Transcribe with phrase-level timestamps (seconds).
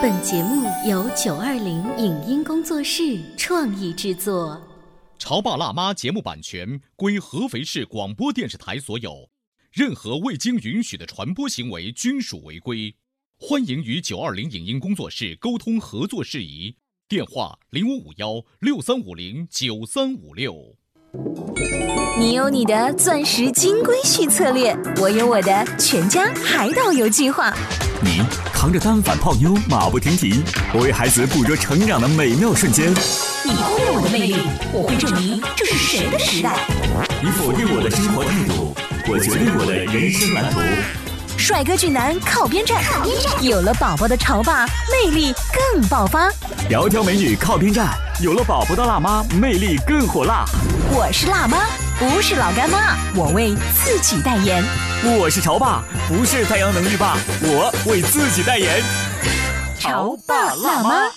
[0.00, 4.60] 本节目由九二零影音工作室创意制作。
[5.18, 9.28] 潮爸辣妈节目版权归合肥市广播电视台所有，
[9.70, 12.94] 任何未经允许的传播行为均属违规。
[13.38, 20.74] 欢迎与九二零影音工作室沟通合作事宜，电话零五五幺六三五零九三五六。
[22.18, 27.52] 你有你的钻石金龟婿策略，我有我的全家海岛游计划。
[28.04, 28.20] 你
[28.52, 30.42] 扛着单反泡妞马不停蹄，
[30.74, 32.90] 我为孩子捕捉成长的美妙瞬间。
[33.44, 34.36] 你忽略我的魅力，
[34.72, 36.56] 我会证明这是谁的时代。
[37.22, 38.74] 你否定我的生活态度，
[39.06, 40.60] 我决定我的人生蓝图。
[41.38, 42.82] 帅哥俊男靠边站，
[43.40, 46.28] 有了宝宝的潮爸魅力更爆发。
[46.68, 47.88] 窈窕美女靠边站，
[48.20, 50.44] 有了宝宝的辣妈魅力更火辣。
[50.90, 51.66] 我是辣妈，
[52.00, 54.91] 不是老干妈，我为自己代言。
[55.04, 58.80] 我是潮爸，不是太阳能浴霸，我为自己代言。
[59.76, 61.10] 潮爸辣妈。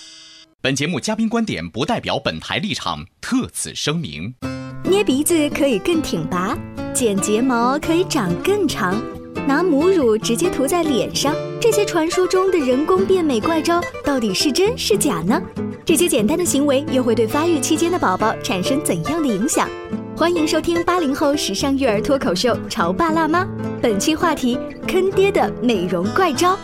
[0.60, 4.34] 本节目嘉宾观点不代表本台立场，特此声明。
[4.82, 6.58] 捏鼻子可以更挺拔，
[6.92, 9.00] 剪睫毛可以长更长，
[9.46, 15.40] 拿母乳直接涂在脸上，这些传说中的人工变美怪招到底是真是假呢？
[15.86, 19.68] 这些简单的行为又会对发育期间的宝宝产生怎样的影响？
[20.16, 23.44] 欢迎收听八零后时尚育儿脱口秀《潮爸辣妈》，
[23.80, 26.58] 本期话题：坑爹的美容怪招。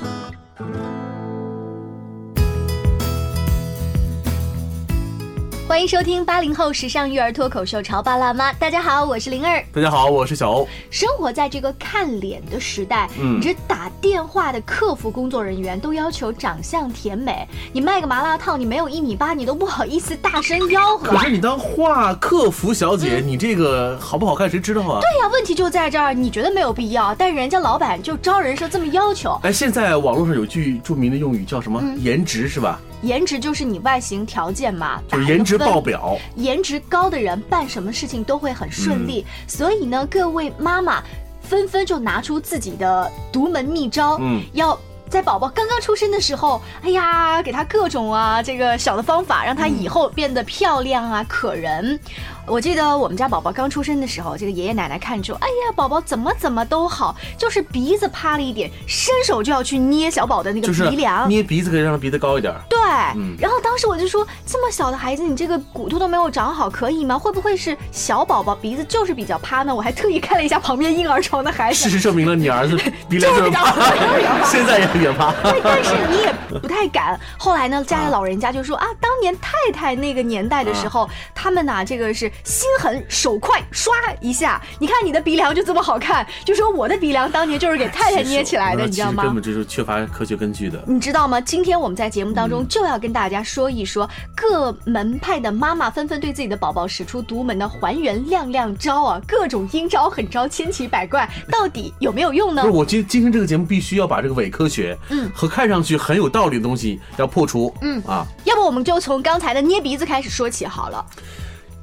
[5.73, 9.65] 欢迎收听八零后时尚育儿脱口秀《潮爸辣妈》，大家好，我是灵儿。
[9.73, 10.69] 大家好，我是小欧。
[10.91, 21.11] 生活在这个看脸的时代，嗯你这打电话的客服工作人员都要求长相甜美，你卖个麻辣烫，你没有一米八，你都不好意思大声吆喝。
[21.11, 25.01] 可是你当话客服小姐，你这个好不好看谁知道啊？
[25.01, 31.81] 对呀、问题就在这儿，你觉得没有必要，但人家老板就招人时候这么要求，哎，现在网络上有句著名的用语叫什么？
[31.83, 32.79] 嗯颜值是吧？
[33.03, 36.17] 颜值就是你外形条件嘛，就是颜值爆表。
[36.36, 41.02] 颜值高的人办什么事情都会很顺利，嗯所以呢，各位妈妈
[41.41, 44.79] 纷纷就拿出自己的独门秘招，嗯要。
[45.11, 52.01] 在宝宝刚刚出生的时候，哎呀，给他各种啊这个小的方法，让他以后变得漂亮啊、可人。
[52.47, 62.53] 我记得我们家宝宝刚出生的时候，这个爷爷奶奶看着，哎呀，宝宝怎么怎么都好，就是鼻子趴了一点，伸手就要去捏小宝的那个就是鼻梁，捏鼻子可以让他鼻子高一点。
[62.69, 62.79] 对，
[63.17, 67.17] 嗯然后当时我就说，这么小的孩子，你这个骨头都没有长好，可以吗？
[67.19, 69.74] 会不会是小宝宝鼻子就是比较趴呢？
[69.74, 72.77] 我还特意看了一下旁边婴儿床的孩子，事实证明了你儿子
[73.09, 73.73] 鼻梁就是趴，
[74.45, 75.33] 现在也也趴。
[75.42, 77.19] 对，但是你也不太敢。
[77.39, 89.35] 后来呢，家里老人家就说啊，当年太太那个年代的时候，他们呐、这个是心狠手快，刷一下，你看你的鼻梁就这么好看，就说我的鼻梁当年就是给太太捏起来的， 你知道吗根？
[89.35, 90.83] 本就是缺乏科学根据的。
[90.87, 91.41] 你知道吗？
[91.41, 102.77] 今天我们在节目当嗯中就要跟大家说一说，各门派的妈妈纷纷对自己的宝宝使出独门的还原亮亮招啊，各种阴招狠招千奇百怪，到底有没有用呢不是，？
[102.77, 111.05] 我今今天这个节目必须要把这个伪科学，嗯和看上去很有道理的东西要破除，嗯啊，要不我们就从刚才的捏鼻子开始说起好了。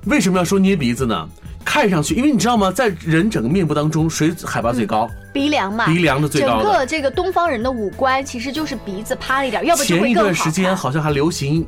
[0.06, 1.28] 为什么要说捏鼻子呢？
[1.66, 5.08] 看上去，因为你知道吗，在人整个面部当中，谁海拔最高？
[5.34, 10.76] 鼻梁嘛，鼻梁的最高的整个这个东方人的五官其实就是鼻子趴了一点，要不就前一段时间。
[10.76, 11.66] 好像还流行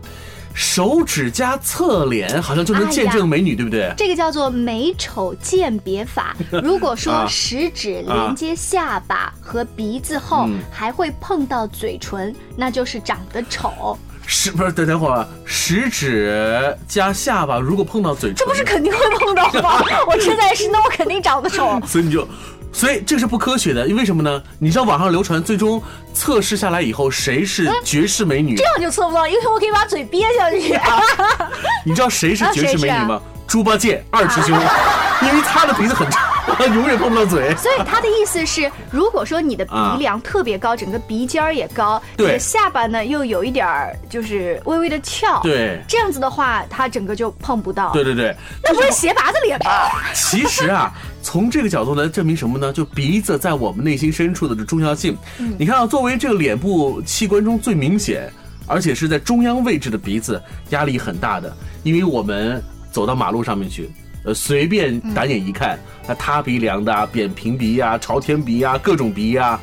[0.53, 3.93] 手指加侧脸，好像就能见证美女，对不对？
[3.95, 6.35] 这个叫做美丑鉴别法。
[6.63, 13.97] 如果说啊食指连接下巴和鼻子后嗯还会碰到嘴唇，那就是长得丑。
[14.25, 14.71] 是不是？
[14.71, 19.83] 等等会儿啊，食指加下巴，如果碰到嘴唇，这不是肯定会碰到吗？
[20.07, 21.79] 我吃在是，那我肯定长得丑。
[21.87, 22.27] 所以你就，
[22.71, 24.41] 所以这是不科学的，因为什么呢？
[24.59, 25.81] 你知道网上流传，最终
[26.13, 28.55] 测试下来以后，谁是绝世美女？
[28.55, 30.79] 这样就测不到，因为我可以把嘴憋下去。
[31.85, 33.21] 你知道谁是绝世美女吗？
[33.47, 34.57] 猪八戒二师兄，
[35.23, 36.23] 因为他的鼻子很长，
[36.73, 37.55] 永远碰不到嘴。
[37.55, 47.91] 所以他的意思是，如果说你的鼻啊梁特别高，整个鼻尖儿也高，对你的下巴呢又有一点儿就是微微的翘，，对，这样子的话，他整个就碰不到。
[47.91, 48.35] 对对对。
[48.63, 49.71] 那不是斜拔子脸吗？
[50.13, 52.71] 其实啊， 从这个角度来证明什么呢？
[52.71, 55.17] 就鼻子在我们内心深处的这重要性。
[55.39, 58.31] 嗯你看啊，作为这个脸部器官中最明显，
[58.67, 62.61] 而且是在中央位置的鼻子，压力很大的，因为我们
[62.91, 63.89] 走到马路上面去。
[64.23, 69.59] 呃，随便打眼一看，那塌鼻梁的、啊、扁平鼻呀、朝天鼻呀、各种鼻呀、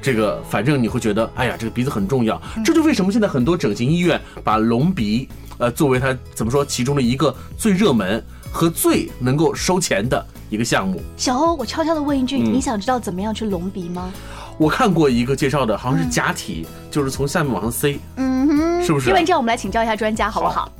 [0.00, 2.40] 这个反正你会觉得，哎呀，这个鼻子很重要。
[2.64, 5.28] 这就为什么现在很多整形医院把隆鼻，
[5.58, 11.00] 呃，作为它怎么说其中的一个最热门和最能够收钱的一个项目。
[11.16, 14.12] 小欧，我悄悄的问一句，嗯你想知道怎么样去隆鼻吗？
[14.58, 20.70] 我看过一个介绍的，好像是假体，就是从下面往上塞，嗯哼，是不是因为这样，我们来请教一下专家，好不好？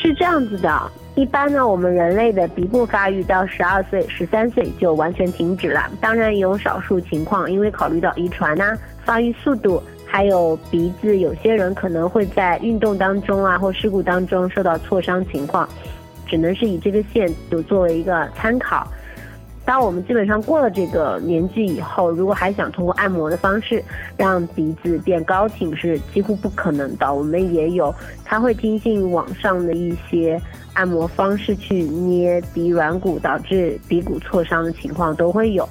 [0.00, 5.90] 是这样子的，一般呢，我们人类的鼻部发育到十二岁、十三岁就完全停止了。
[6.00, 8.74] 当然，有少数情况，因为考虑到遗传呐、
[9.04, 15.68] 发育速度，还有鼻子，有些人可能会在运动当中啊或事故当中受到挫伤情况，
[16.26, 18.86] 只能是以这个线就作为一个参考。
[19.64, 23.84] 当我们基本上过了这个年纪以后，如果还想通过按摩的方式
[24.16, 27.12] 让鼻子变高挺，是几乎不可能的。
[27.14, 27.94] 我们也有，
[28.24, 30.40] 他会听信网上的一些
[30.74, 35.68] 按摩方式去捏鼻软骨，导致鼻骨挫伤的情况都会有。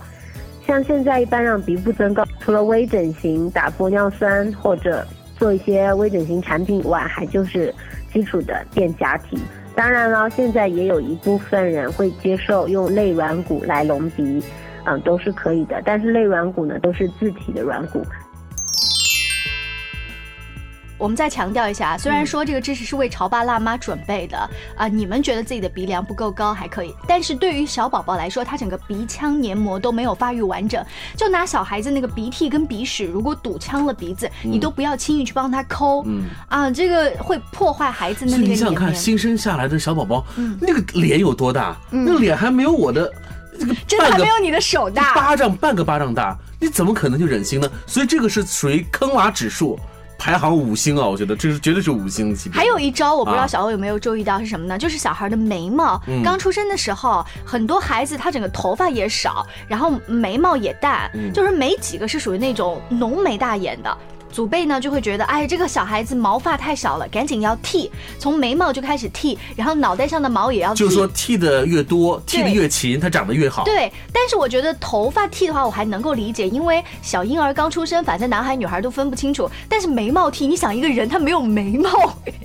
[0.65, 5.05] 像现在一般让鼻部增高，除了微整形、打玻尿酸或者
[5.37, 7.73] 做一些微整形产品以外，还就是
[8.13, 9.37] 基础的垫假体。
[9.75, 14.43] 当然了，现在也有一部分人会接受用肋软骨来隆鼻，
[14.85, 15.81] 嗯，都是可以的。
[15.83, 18.01] 但是肋软骨呢，都是自体的软骨，
[21.01, 24.37] 我们再强调一下，虽然说这个知识是为潮爸辣妈准备的
[24.77, 30.85] 啊、你们觉得自己的鼻梁不够高还可以，但是对于小宝宝来说，他整个鼻腔黏膜都没有发育完整。
[31.17, 41.75] 就拿小孩子那个鼻涕跟鼻屎，如果堵呛了鼻子，你都不要轻易去帮他抠，嗯啊，这个会破坏孩子那个你想想看，新生下来的小宝宝，嗯那个脸有多大？
[41.89, 43.11] 那个脸还没有我的
[43.59, 45.15] 这个真的还没有你的手大。
[45.15, 47.67] 巴掌半个巴掌大，你怎么可能就忍心呢？
[47.87, 49.79] 所以这个是属于坑娃指数
[50.21, 52.55] 排行五星啊，我觉得这是绝对是五星级别。
[52.55, 54.77] 还有一招，我不知道啊小欧有没有注意到是什么呢？
[54.77, 63.97] 就是小孩的眉毛，嗯刚出生的时候，很多孩子他整个头发也少，然后眉毛也淡，嗯就是没几个是属于那种浓眉大眼的。
[64.31, 70.79] 祖辈呢就会觉得，哎，这个小孩子毛发太少了，赶紧要剃，从眉毛就开始剃，然后脑袋上的毛也要剃。
[70.79, 73.63] 就是说剃的越多，剃的越勤，它长得越好。
[73.63, 79.49] 对，但是我觉得头发剃的话，我还能够理解，因为小婴儿刚出生，反正男孩女孩都分不清楚。
[79.67, 81.89] 但是眉毛剃，你想一个人他没有眉毛，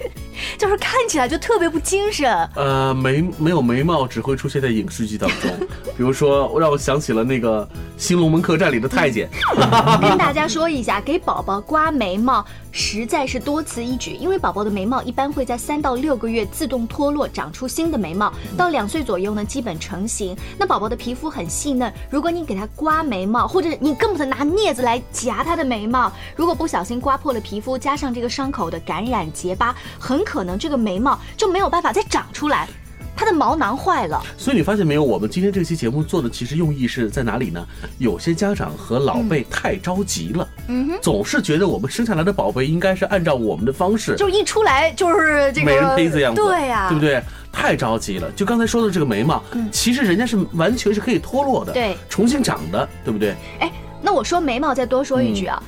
[0.59, 2.31] 就是看起来就特别不精神。
[2.55, 5.51] 呃，眉没有眉毛只会出现在影视剧当中，
[5.97, 7.65] 比如说让我想起了那个
[7.97, 9.29] 《新龙门客栈》里的太监。
[10.01, 12.43] 跟大家说一下，给宝宝刮眉毛
[12.73, 20.35] 实在是多此一举，因为宝宝的眉毛一般会在三到六个月自动脱落，长出新的眉毛，到两岁左右呢，基本成型。
[20.59, 32.67] 那宝宝的皮肤很细嫩，如果你给他刮眉毛，或者你更不能拿镊子来夹他的眉毛，如果不小心刮破了皮肤，加上这个伤口的感染结疤，很可能这个眉毛就没有办法再长出来，
[33.17, 34.23] 它的毛囊坏了。
[34.37, 37.67] 所以你发现没有，我们今天这期节目做的其实用意是在哪里呢？
[37.99, 47.23] 有些家长和老辈太着急了，嗯哼，总是觉得我们生下来的宝贝应该是按照我们的方式，就一出来就是这个美人胚子样子，对呀、对不对？
[47.51, 48.31] 太着急了。
[48.33, 49.43] 就刚才说的这个眉毛，
[49.73, 53.35] 其实人家是完全是可以脱落的，嗯对，重新长的，对不对？
[53.61, 53.73] 哎，
[54.03, 55.63] 那我说眉毛再多说一句嗯啊。
[55.63, 55.67] 大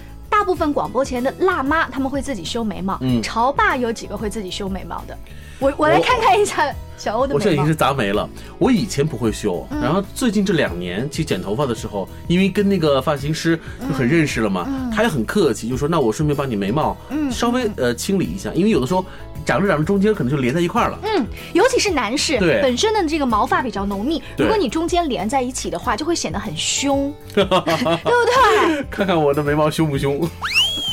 [0.49, 3.23] 部分广播前的辣妈他们会自己修眉毛，嗯。
[3.23, 5.15] 潮爸有几个会自己修眉毛的？
[5.59, 7.75] 我我来看看一下小欧的眉毛我现在已经是。
[7.75, 8.27] 杂眉了，
[8.59, 9.83] 我以前不会修，嗯。
[9.83, 14.67] 然后最近这两年去剪头发的时候，因为跟那个发型师就很认识了嘛，
[14.97, 19.05] 他也很客气，就说那我顺便把你眉毛嗯稍微呃清理一下，因为有的时候
[19.49, 20.99] 长着长着中间可能就连在一块儿了。
[21.05, 28.85] 嗯，尤其是男士对本身的这个毛发比较浓密，如果你中间连在一起的话，就会显得很凶， 对不对？
[28.91, 30.21] 看看我的眉毛凶不凶，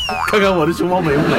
[0.27, 1.37] 看看我的熊猫美不美。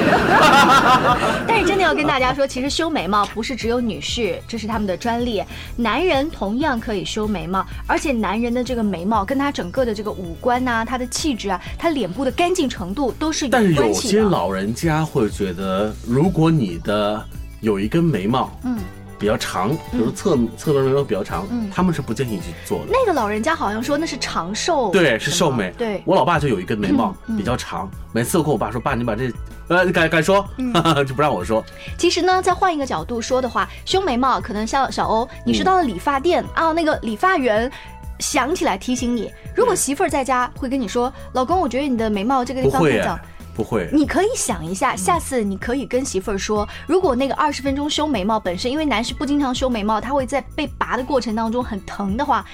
[1.47, 5.43] 但是真的要跟大家说，其实修眉毛不是只有女士，这是他们的专利，
[5.77, 13.93] 男人同样可以修眉毛，而且男人的这个眉毛跟他整个的这个五官呐、他的气质啊，他脸部的干净程度都是有但是有。
[13.93, 17.25] 些老人家会觉得，如果你的
[17.61, 18.79] 有一根眉毛，嗯，
[19.19, 22.87] 比较长，比如侧侧边眉毛比较长，嗯他们是不建议去做的。
[22.91, 25.73] 那个老人家好像说那是长寿，对，是寿眉。
[25.79, 29.33] 对，我老爸就有一根眉毛比较长，每次我跟我爸说：“爸，你把这，
[29.69, 30.73] 呃，敢敢说，嗯
[31.07, 31.65] 就不让我说。
[31.99, 37.71] 其实呢，再换一个角度说的话，修眉毛可能像小欧，你是嗯到了理发店、啊，那个理发员。
[38.19, 43.23] 想起来提醒你，如果媳妇儿在家会跟你说：“老公，我觉得你的眉毛这个地不会方太长啊。”
[43.57, 52.45] 不会，你可以想一下，下次你可以跟媳妇儿说，如果那个二十分钟修眉毛本身，因为男士不经常修眉毛，他会在被拔的过程当中很疼的话，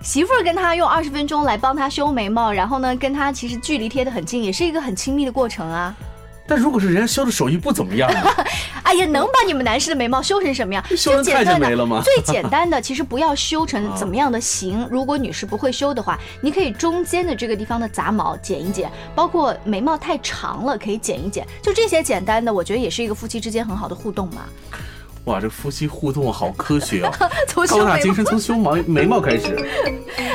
[0.00, 5.92] 媳妇儿跟他用二十分钟来帮他修眉毛，然后呢，跟他其实距离贴得很近，也是一个很亲密的过程啊。
[6.48, 8.20] 但如果是人家修的手艺不怎么样呢，
[8.82, 10.82] 哎呀，能把你们男士的眉毛修成什么样？
[10.96, 14.88] 修成太最简单的监眉了吗 最简单的，其实不要修成怎么样的形。
[14.90, 24.42] 如果女士不会修的话，你可以中间的这个地方的杂毛剪一剪，包括眉毛太长了可以剪一剪，就这些简单的，我觉得也是一个夫妻之间很好的互动嘛。
[25.24, 27.12] 哇，这夫妻互动好科学哦，
[27.68, 29.54] 高大精神，从修毛眉毛开始。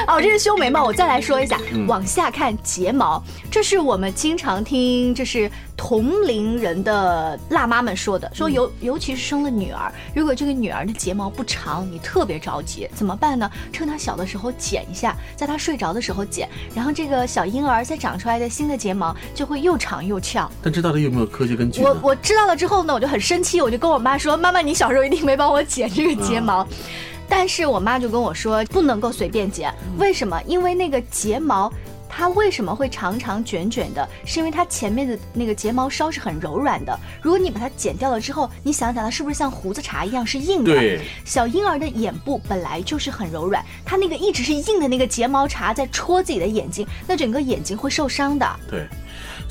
[0.08, 0.84] 哦，这是修眉毛。
[0.84, 13.50] 我再来说一下，往下看睫毛，这是我们经常听，就是同龄人的辣妈们说的，说尤尤其是生了女儿，如果这个女儿的睫毛不长，你特别着急，怎么办呢？
[13.72, 20.50] 趁她小的时候剪一下，在她睡着的时候剪，然后这个小婴儿再长出来的新的睫毛就会又长又翘。
[20.62, 21.82] 但这到底有没有科学根据？
[21.82, 26.65] 我我知道了之后呢，我就很生气，我就跟我妈说：“妈妈，你小时候一定没帮我剪这个睫毛。”
[27.27, 29.74] 但是我妈就跟我说，不能够随便剪。
[29.98, 30.39] 为什么？
[30.46, 31.72] 因为那个睫毛，
[32.15, 34.08] 它为什么会长长卷卷的？
[34.24, 36.98] 是因为它前面的那个睫毛梢是很柔软的。
[37.24, 40.72] 如果你把它剪掉了之后，你想想它是不是像胡子茬一样是硬的？
[40.74, 41.01] 对。
[41.25, 48.48] 小婴儿的眼部本来就是很柔软，它那个一直是硬的那个睫毛茬在戳自己的眼睛，那整个眼睛会受伤的。
[48.70, 48.88] 对。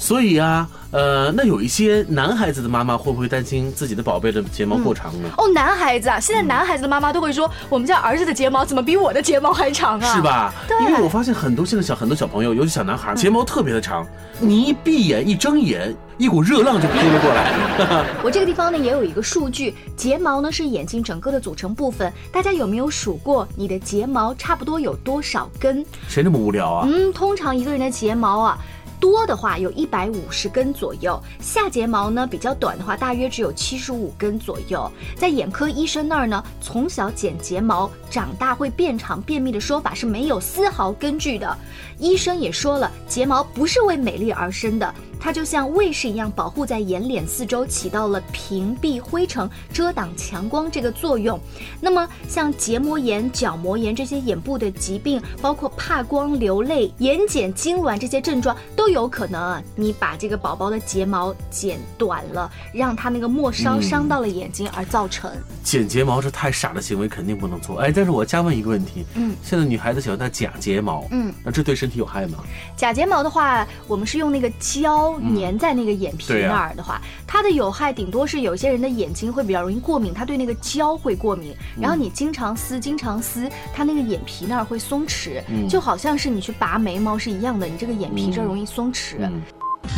[0.02, 5.28] 所以啊，呃，那有一些男孩子的妈妈会不会担心自己的宝贝的睫毛过长呢？
[5.38, 10.12] 哦，男孩子啊，现在男孩子的妈妈都会说，我们家儿子的睫毛怎么比我的睫毛还长啊？
[10.12, 10.52] 是吧？
[10.66, 10.76] 对。
[10.84, 14.04] 因为我发现很多现在小很多小朋友，尤其小男孩，睫毛特别的长，
[14.40, 18.04] 你一闭眼一睁眼，一股热浪就扑了过来。
[18.24, 25.86] 我这个地方呢也有一个数据，睫毛呢是眼睛整个的组成部分，大家有没有数过你的睫毛差不多有多少根？
[26.08, 26.88] 谁那么无聊啊？
[26.90, 28.58] 嗯，通常一个人的睫毛啊。
[29.02, 34.88] 多的话有一百五十根左右，下睫毛呢比较短的话，大约只有七十五根左右。
[35.16, 41.58] 在眼科医生那儿呢，从小剪睫毛长大会变长变密的说法是没有丝毫根据的。
[42.02, 44.92] 医生也说了，睫毛不是为美丽而生的。
[45.20, 51.38] 它就像卫士一样，保护在眼脸四周，起到了屏蔽灰尘、遮挡强光这个作用。
[51.80, 65.30] 那么，像结膜炎、角膜炎这些眼部的疾病，包括怕光、流泪、眼睑痉挛这些症状，都有可能你把这个宝宝的睫毛剪短了，让他那个末梢伤到了眼睛而造成。
[65.62, 67.78] 剪睫毛是太傻的行为，肯定不能做。
[67.78, 72.38] 哎，但是我加问一个问题，嗯，现在女孩子喜欢戴假睫毛，嗯，那这对身体有害吗？
[72.76, 75.18] 假睫毛的话，我们是用那个胶。
[75.36, 81.54] 粘在那个眼皮那儿的话，它的有害顶多是有些人的眼睛会比较容易过敏，它对那个胶会过敏。
[81.80, 89.16] 然后你经常撕，经常撕，它那个眼皮那儿会松弛，就好像是你去拔眉毛是一样的，你这个眼皮这容易松弛。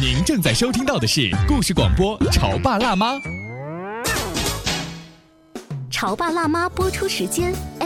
[0.00, 3.14] 您正在收听到的是故事广播《潮爸辣妈》。
[5.90, 7.54] 潮爸辣妈播出时间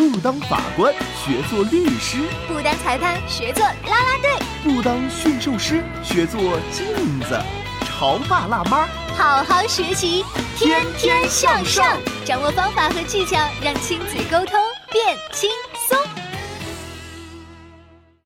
[0.00, 4.30] 不当法官，学做律师；不当裁判，学做啦啦队；
[4.64, 6.86] 不当驯兽师，学做镜
[7.28, 7.38] 子。
[7.84, 8.88] 潮爸辣妈。
[9.14, 10.24] 好好学习，
[10.56, 14.58] 天天向上，掌握方法和技巧，让亲子沟通
[14.90, 15.50] 变轻
[15.86, 15.98] 松。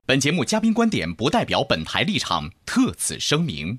[0.06, 3.76] 本节目嘉宾观点不代表本台立场，特此声明。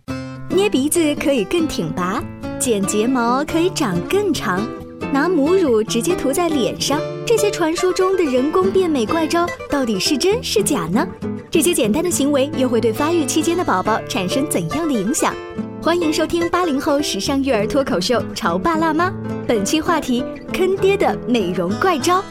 [0.49, 2.21] 捏鼻子可以更挺拔，
[2.59, 4.67] 剪睫毛可以长更长，
[5.11, 11.07] 拿母乳直接涂在脸上，这些传说中的人工变美怪招到底是真是假呢？
[11.49, 15.33] 这些简单的行为又会对发育期间的宝宝产生怎样的影响？
[15.81, 19.09] 欢迎收听八零后时尚育儿脱口秀《潮爸辣妈》，
[19.47, 22.23] 本期话题：坑爹的美容怪招。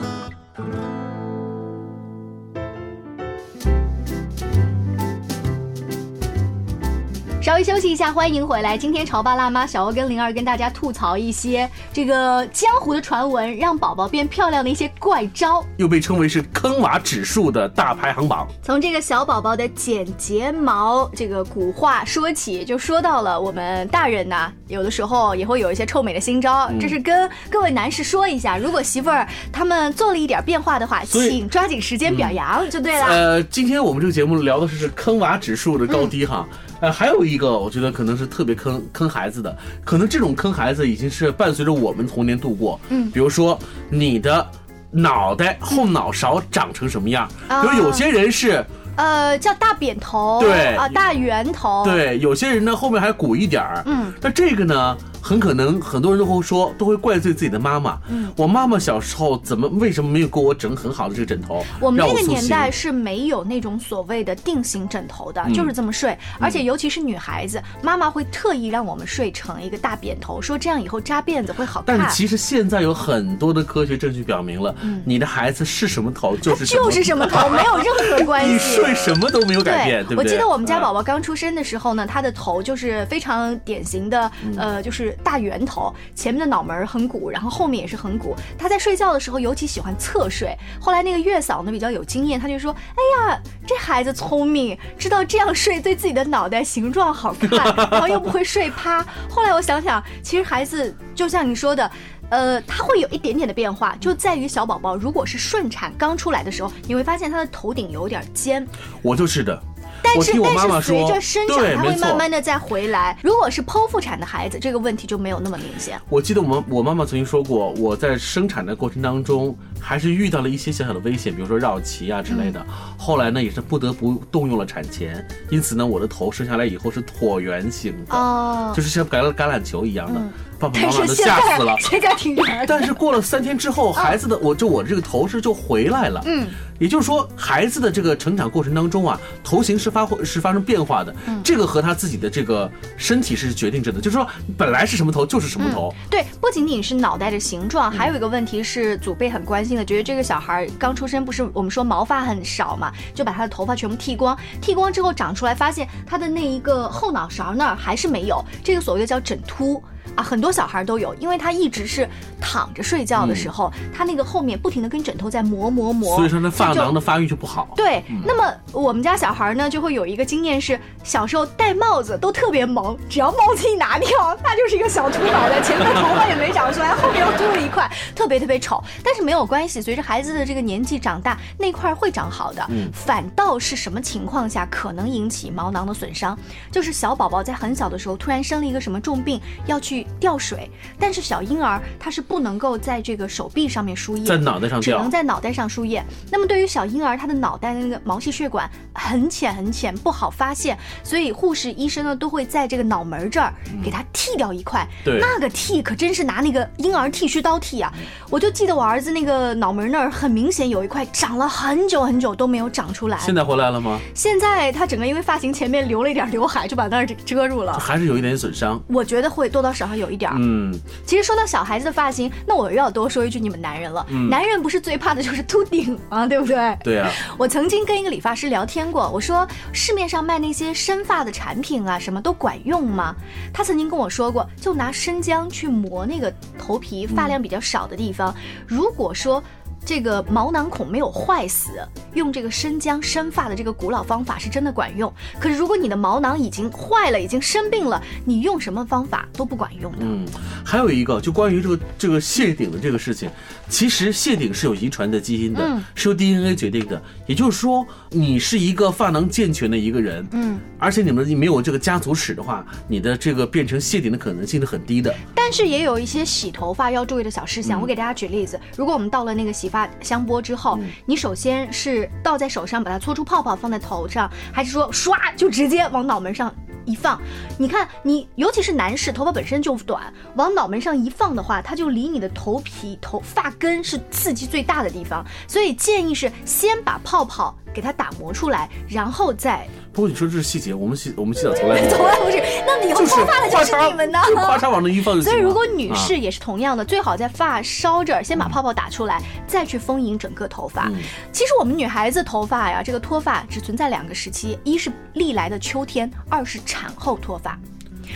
[7.44, 8.74] 稍微休息一下，欢迎回来。
[8.74, 18.48] 今天潮爸辣妈小欧跟灵儿跟大家吐槽一些这个江湖的传闻，让宝宝变漂亮的一些怪招，又被称为是坑娃指数的大排行榜。
[18.62, 26.70] 从这个小宝宝的剪睫毛这个古话说起，就说到了我们大人呢，有的时候也会有一些臭美的新招。
[26.80, 33.04] 这是跟各位男士说一下，如果媳妇儿他们做了一点变化的话，请抓紧时间表扬就对了。
[33.04, 36.48] 呃，今天我们这个节目聊的是坑娃指数的高低哈。
[36.84, 42.78] 呃，还有一个，我觉得可能是特别坑坑孩子的，可能这种坑孩子已经是伴随着我们童年度过。
[42.90, 44.46] 嗯，比如说你的
[44.90, 48.62] 脑袋后脑勺长成什么样，比如有些人是。
[48.96, 50.74] 呃，叫大扁头，对。
[50.74, 61.64] 啊，大圆头，对，有些人呢后面还鼓一点儿，嗯，那这个呢，很可能很多人都会说，都会怪罪自己的妈妈，嗯，我妈妈小时候怎么为什么没有给我整很好的这个枕头？
[61.80, 71.96] 我们那个年代是没有那种所谓的定型枕头的，就是这么睡，而且尤其是女孩子，妈妈会特意让我们睡成一个大扁头，说这样以后扎辫子会好看。
[71.96, 74.74] 但是其实现在有很多的科学证据表明了，
[75.04, 78.80] 你的孩子是什么头就是就是什么头， 没有任何关系。
[78.86, 80.24] 对，什么都没有改变，对不对？
[80.24, 88.34] 我记得我们家啊宝宝刚出生的时候呢，他的头就是非常典型的，嗯呃，就是大圆头，前面的脑门很鼓，然后后面也是很鼓。
[88.58, 90.56] 他在睡觉的时候尤其喜欢侧睡。
[90.80, 101.90] 后来那个月嫂呢比较有经验，他就说：“哎呀，这孩子聪明，知道这样睡对自己的脑袋形状好看，然后又不会睡趴。”后来我想想，其实孩子就像你说的。
[102.34, 108.66] 呃，它会有一点点的变化，就在于小宝宝如果是顺产刚出来的时候，你会发现他的头顶有点尖，
[109.02, 109.62] 我就是的。
[110.02, 113.16] 但是但是随着生长，对，它会慢慢的再回来。
[113.22, 115.98] 如果是剖腹产的孩子，这个问题就没有那么明显。
[116.10, 122.64] 我记得我们我妈妈曾经说过，我在生产的过程当中，还是遇到了一些小小的危险，比如说绕脐啊之类的。
[122.96, 130.18] 后来呢，也是不得不动用了产钳，因此呢，我的头生下来以后是椭圆形的，哦就是像橄榄橄榄球一样的。
[130.58, 131.76] 爸爸妈妈都吓死了。
[131.80, 132.64] 现在挺圆。
[132.66, 136.22] 但是过了三天之后，孩子的我就我这个头是就回来了。
[136.26, 136.46] 嗯，
[136.78, 141.14] 也就是说，孩子的这个成长过程当中啊，头型是发是发生变化的。
[141.26, 144.26] 嗯这个和他自己的这个身体是决定着的，就是说
[144.56, 145.92] 本来是什么头就是什么头。
[146.08, 159.82] 对，不仅仅是脑袋的形状，还有一个问题是祖辈很关心觉得这个小孩刚出生不是我们说毛发很少嘛，就把他的头发全部剃光，剃光之后长出来，发现他的那一个后脑勺那儿还是没有，这个所谓的叫枕秃。
[160.16, 162.08] 啊，很多小孩都有，因为他一直是
[162.40, 167.68] 躺着睡觉的时候，他那个后面不停的跟枕头在磨磨磨，所以说那，发就囊的发育就不好。
[167.76, 174.08] 对，那么我们家小孩呢，就会有一个经验是，小时候戴帽子都特别萌，只要帽子一拿掉，
[174.42, 178.82] 那就是一个小秃脑袋，前面的头发也没长出来，后面又秃了一块，特别特别丑。
[179.02, 182.64] 但是没有关系，随着孩子的这个年纪长大，那块会长好的。
[182.70, 186.38] 嗯反倒是什么情况下可能引起毛囊的损伤？
[186.70, 196.02] 就是小宝宝在很小的时候突然生了一个什么重病，要去吊水，但是小婴儿他是不能够在这个手臂上面输液，在脑袋上只吊能在脑袋上输液。
[196.30, 204.86] 那么对于小婴儿，他的脑袋的那个毛细血管很浅很浅，不好发现，所以护士医生呢都会在这个脑门这儿给他剃掉一块。
[205.04, 207.92] 对那个剃可真是拿那个婴儿剃须刀剃啊！
[208.30, 213.18] 我就记得我儿子那个脑门那儿很明显有一块长了很久很久都没有长出来。
[213.18, 213.98] 现在回来了吗？
[214.14, 217.78] 现在他整个因为发型前面留了一点刘海，就把那儿遮住了。
[217.78, 218.82] 还是有一点损伤。
[218.88, 220.36] 我觉得会多多少少有一点儿。
[220.40, 220.74] 嗯，
[221.06, 224.06] 其实说到小孩子的发型，那我又要多说一句你们男人了。
[224.10, 226.78] 嗯男人不是最怕的就是秃顶啊，对不对？
[226.82, 233.14] 对啊，我曾经跟一个理发师聊天过，我说市面上卖那些生发的产品啊，什么都管用吗？
[233.52, 238.34] 他曾经跟我说过，就拿生姜去磨那个头皮发量比较少的地方，
[238.66, 239.42] 如果说。
[239.84, 241.70] 这个毛囊孔没有坏死，
[242.14, 245.12] 用这个生姜生发的这个古老方法是真的管用。
[245.38, 249.98] 可是如果你的毛囊已经坏了，已经生病了，你用什么方法都不管用的。
[250.00, 250.26] 嗯，
[250.64, 253.30] 还有一个就关于这个这个谢顶的这个事情，
[253.68, 257.00] 其实谢顶是有遗传的基因的，嗯是由 DNA 决定的。
[257.26, 265.14] 也就是说，你是一个发囊健全的一个人，嗯，而且你们没有这个家族史的话，你的这个变成谢顶的可能性是很低的。
[265.34, 267.80] 但是也有一些洗头发要注意的小事项。
[267.80, 276.54] 我给大家举例子，如果我们到了那个洗发香波之后，你首先是倒在手上，把它搓出泡泡放在头上，还是说唰就直接往脑门上？
[276.84, 277.20] 一放，
[277.58, 289.66] 你看你，尤其是男士，头发本身就短，往脑门上一放的话，它就离你的头皮、头发根是刺激最大的地方，所以建议是先把泡泡给它打磨出来，然后再。
[289.92, 294.18] 不过你说这是细节，我们洗我们洗澡从来从来不是，那你以后脱发的就是你们呢？
[294.26, 295.30] 就咔嚓往那一放就行。
[295.30, 300.88] 所以，如果女啊士也是同样的，最好在发梢这儿先把泡泡打出来，再去丰盈整个头发。
[300.88, 300.94] 嗯
[301.32, 307.58] 其实我们女孩子头发呀，这个脱发只存在两个时期，一是历来的秋天，二是产后脱发，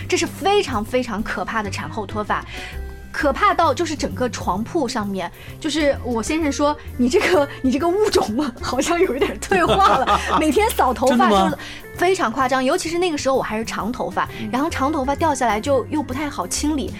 [0.08, 2.44] 这是非常非常可怕的产后脱发。
[3.10, 11.58] 可怕到就是整个床铺上面，就是我先生说你这个你这个物种啊，好像有一点退化了，每天扫头发说
[11.96, 16.92] 非常夸张，尤其是那个时候我还是长头发，然后长头发掉下来就又不太好清理。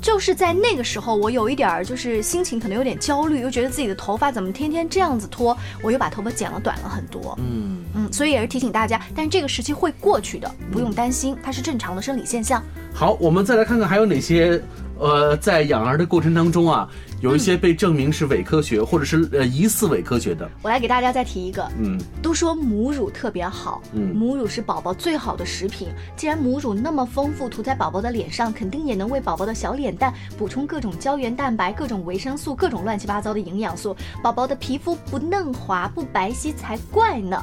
[0.00, 7.36] 就是在那个时候，我有一点儿就是心情可能有点焦虑，又觉得自己的头发怎么天天这样子脱，我又把头发剪了短了很多。
[7.40, 12.62] 嗯，嗯，所以也是提醒大家，但是这个时期会过去的，不用担心，它是正常的生理现象。
[12.94, 14.62] 好，我们再来看看还有哪些，
[14.98, 16.88] 呃，在养儿的过程当中啊，
[17.20, 20.48] 有一些被证明是伪科学，或者是呃疑似伪科学的。
[20.62, 25.88] 我来给大家再提一个，嗯，都说母乳特别好，嗯母乳是宝宝最好的食品。
[26.16, 37.40] 既然母乳那么丰富，涂在宝宝的脸上，肯定也能为宝宝的小脸蛋补充各种胶原蛋白、各种维生素、各种乱七八糟的营养素，宝宝的皮肤不嫩滑、不白皙才怪呢。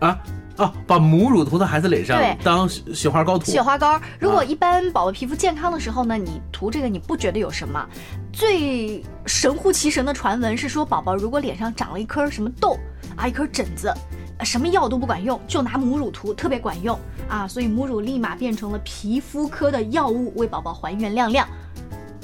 [0.00, 0.18] 啊
[0.56, 3.50] 啊，把母乳涂到孩子脸上对当雪雪花膏涂。
[3.50, 7.84] 雪花膏，如果啊一般宝宝皮肤健康的时候呢，你涂这个你不觉得有什么。
[8.32, 12.78] 最神乎其神的传闻是说，宝宝如果脸上长了一颗什么痘
[13.16, 13.92] 啊，一颗疹子，
[14.38, 21.48] 呃什么药都不管用，就拿母乳涂特别管用啊，所以母乳立马变成了皮肤科的药物，为宝宝还原亮亮。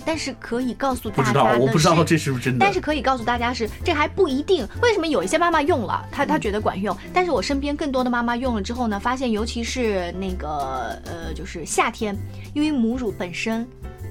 [0.04, 2.58] 但是可以告诉不知道，大家的我不知道是这是不是真的。
[2.60, 4.66] 但是可以告诉大家是，这还不一定。
[4.82, 12.16] 为什么有一些妈妈用了，她她觉得管用，但是我身边更多的妈妈用了之后呢，发现尤其是那个呃，就是夏天，
[12.54, 13.66] 因为母乳本身。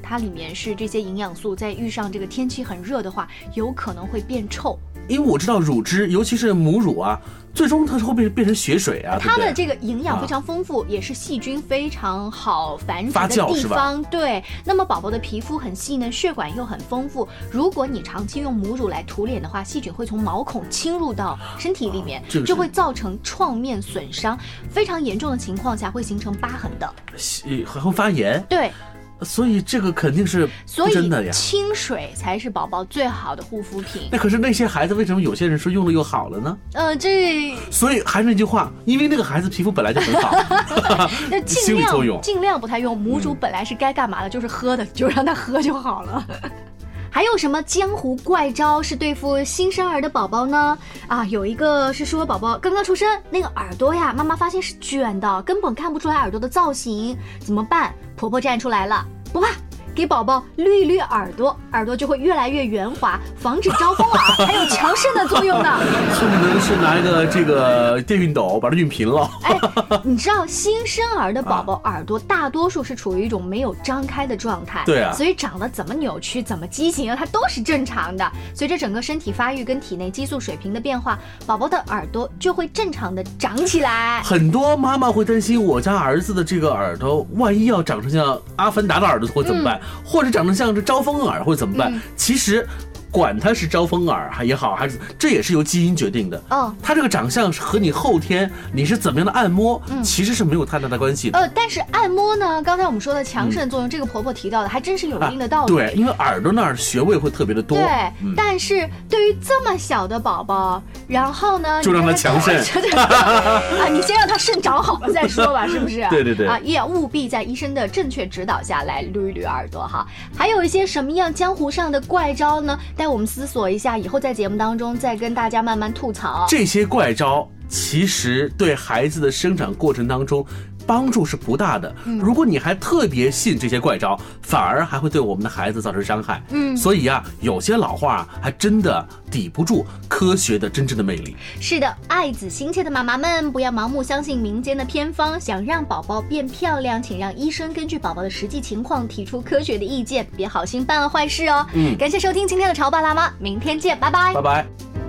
[0.09, 4.75] 它里面是这些营养素，在遇上这个天气很热的话，有可能会变臭。
[5.07, 7.19] 因为我知道乳汁，尤其是母乳啊，
[7.53, 9.19] 最终它是会变变成血水啊？
[9.21, 14.03] 它的这个营养非常丰富，也是细菌非常好繁殖的地方。
[14.05, 17.27] 对，那么宝宝的皮肤很细嫩，血管又很丰富。
[17.51, 24.35] 如果你长期用母乳来涂脸的话，细菌会从毛孔侵入到身体里面，这个就会造成创面损伤。
[24.71, 26.91] 非常严重的情况下会形成疤痕的。
[27.15, 28.71] 细还会发炎，对，
[29.21, 31.31] 所以这个肯定是所以不真的呀。
[31.31, 34.09] 清水才是宝宝最好的护肤品。
[34.11, 36.57] 那可是那些孩子为什么有些人说用了又好了呢？
[36.73, 40.31] 呃，这所以还是那句话，因为那个孩子皮肤本来就很好，
[41.29, 46.25] 那心尽理作用量尽量不太用母乳，本来是该干嘛的，就是喝的，就让他喝就好了。
[47.11, 50.77] 还有什么江湖怪招是对付新生儿的宝宝呢？
[51.07, 57.91] 啊，有一个是说宝宝刚刚出生，那个耳朵呀，妈妈发现是卷的，根本看不出来耳朵的造型，怎么办？
[58.19, 59.47] 婆婆站出来了，不怕。
[59.95, 65.77] 给宝宝捋一捋耳朵，耳朵就会越来越圆滑，防止招风耳，还有强肾的作用呢。
[66.13, 69.29] 恨不得是拿一个这个电熨斗把它熨平了。
[69.43, 69.59] 哎，
[70.03, 78.31] 你知道新生儿的宝宝耳朵大多数是处于一种没有张开的状态，对啊所以长得怎么扭曲、怎么畸形，它都是正常的。
[78.53, 84.21] 随着整个身体发育跟体内激素水平的变化，宝宝的耳朵就会正常的长起来。
[84.23, 89.79] 很多妈妈会担心，我家儿子的这个耳朵，万一要长成像阿凡达的耳朵会怎么办？
[90.03, 91.93] 或者长得像这招风耳会怎么办？
[91.93, 92.67] 嗯其实。
[93.11, 96.41] 管他是招风耳还也好，还是这也是由基因决定的。
[96.49, 101.39] 哦他这个长相是和你后天你是怎么样的按摩，嗯其实是没有太大的关系的。
[101.39, 105.73] 呃，但是按摩呢，刚才我们说的强肾作用，这个婆婆提到的还真是有一定的道理。
[105.73, 107.77] 啊对，因为耳朵那儿穴位会特别的多。
[107.77, 107.87] 对，
[108.21, 116.05] 嗯但是对于这么小的宝宝，然后呢，就让他强肾 对对对啊，你先让他肾长好了再说吧， 是不是？
[116.09, 120.05] 对对对啊，也务必在医生的正确指导下来捋一捋耳朵哈。
[120.35, 122.77] 还有一些什么样江湖上的怪招呢？
[122.99, 126.45] 待我们思索一下，以后在节目当中再跟大家慢慢吐槽。
[126.49, 130.45] 这些怪招其实对孩子的生长过程当中
[130.89, 131.95] 帮助是不大的。
[132.05, 136.41] 嗯如果你还特别信这些怪招，反而还会对我们的孩子造成伤害。
[136.49, 141.35] 嗯所以啊、有些老话啊还真的抵不住科学的真正的魅力。
[141.61, 145.39] 是的，爱子心切的妈妈们，不要盲目相信民间的偏方。
[145.39, 151.63] 想让宝宝变漂亮，请让医生根据宝宝的实际情况提出科学的意见，别好心办了坏事哦。
[151.75, 154.41] 嗯感谢收听今天的潮爸辣妈，明天见，拜拜拜。
[154.41, 155.08] 拜。